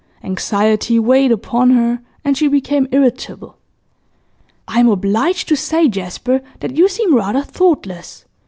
Anxiety 0.23 0.97
weighed 0.97 1.31
upon 1.31 1.69
her, 1.77 1.99
and 2.25 2.35
she 2.35 2.47
became 2.47 2.87
irritable. 2.91 3.57
'I 4.67 4.79
am 4.79 4.89
obliged 4.89 5.47
to 5.49 5.55
say, 5.55 5.87
Jasper, 5.89 6.41
that 6.61 6.75
you 6.75 6.89
seem 6.89 7.13
rather 7.13 7.43
thoughtless. 7.43 8.25